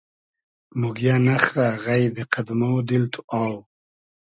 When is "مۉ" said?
2.59-2.71